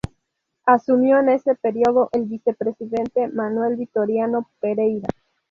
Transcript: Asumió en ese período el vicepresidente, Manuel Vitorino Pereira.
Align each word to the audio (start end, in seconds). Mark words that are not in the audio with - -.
Asumió 0.65 1.19
en 1.19 1.29
ese 1.29 1.53
período 1.53 2.09
el 2.13 2.23
vicepresidente, 2.25 3.27
Manuel 3.27 3.75
Vitorino 3.75 4.49
Pereira. 4.59 5.07